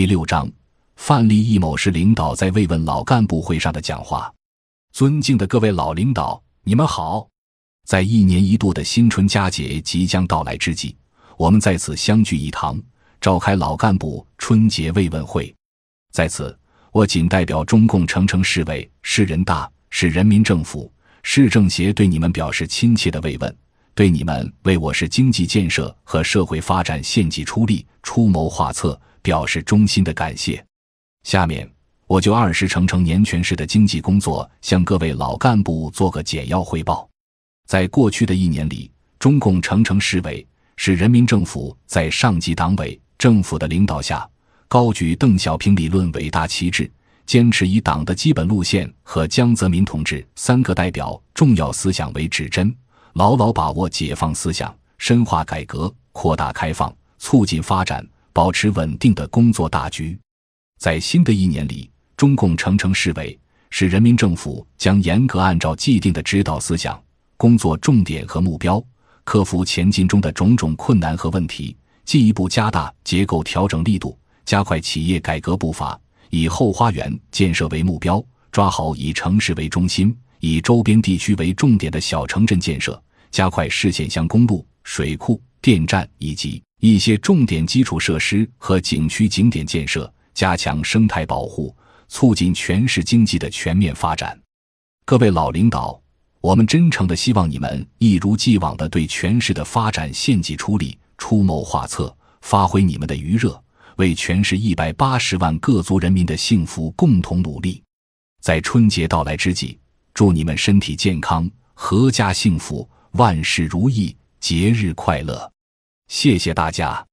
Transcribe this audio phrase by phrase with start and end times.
[0.00, 0.50] 第六章，
[0.96, 4.32] 范立义某市领导在慰问老干部会上的讲话。
[4.94, 7.28] 尊敬的各位老领导，你们好！
[7.86, 10.96] 在一年一度的新春佳节即将到来之际，
[11.36, 12.80] 我们在此相聚一堂，
[13.20, 15.54] 召开老干部春节慰问会。
[16.12, 16.58] 在此，
[16.92, 20.90] 我谨代表中共成城市委、市人大、市人民政府、
[21.22, 23.54] 市政协对你们表示亲切的慰问，
[23.94, 30.64] 对你们为我市经济建设和社会发展献计出力、出谋划策表示衷心的感谢。
[31.22, 31.68] 下面。
[32.06, 37.08] 我就二十成城年全市的经济工作向各位老干部做个简要汇报。
[37.68, 40.44] 在过去的一年里，中共成城市委、
[40.74, 44.28] 市人民政府在上级党委政府的领导下，
[44.66, 46.90] 高举邓小平理论伟大旗帜，
[47.26, 52.74] 坚持以党的基本路线和江泽民同志三个代表重要思想为指针，
[53.12, 60.18] 牢牢把握解放思想、深化改革、扩大开放、促进发展、保持稳定的工作大局。
[60.78, 63.38] 在新的一年里，中共成城市委、
[63.70, 67.00] 市人民政府将严格按照既定的指导思想、
[67.36, 68.82] 工作重点和目标，
[69.24, 75.98] 克服前进中的种种困难和问题，进一步加大结构调整力度，加快企业改革步伐，
[76.30, 91.74] 以后花园建设为目标，抓好以城市为中心、以周边地区为重点的小城镇建设，加快市县乡公路、水库、电站以及一些重点基础设施和景区景点建设，加强生态保护。
[92.12, 94.36] 促进全市经济的全面发展，
[95.04, 96.02] 各位老领导，
[96.40, 103.62] 我们真诚的希望你们一如既往的对全市的发展献计出力、出谋划策，发挥你们的余热，
[103.94, 107.80] 为全市一百八十万各族人民的幸福共同努力。
[108.42, 109.78] 在春节到来之际，
[110.12, 115.48] 祝你们身体健康、阖家幸福、万事如意、节日快乐！
[116.10, 117.09] 谢谢大家。